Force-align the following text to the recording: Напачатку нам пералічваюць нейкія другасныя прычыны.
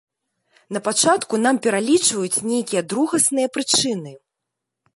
Напачатку 0.77 1.39
нам 1.45 1.59
пералічваюць 1.67 2.41
нейкія 2.53 2.81
другасныя 2.95 3.47
прычыны. 3.59 4.17